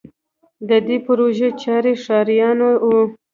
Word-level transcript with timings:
د 0.69 0.71
دې 0.87 0.97
پروژې 1.05 1.49
چارې 1.63 1.93
ښاریانو 2.03 2.69
او 2.85 2.95